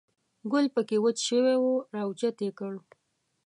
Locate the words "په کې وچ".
0.75-1.17